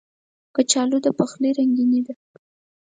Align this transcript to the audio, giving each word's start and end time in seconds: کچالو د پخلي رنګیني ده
کچالو 0.55 0.97
د 1.05 1.07
پخلي 1.17 1.49
رنګیني 1.57 2.01
ده 2.05 2.13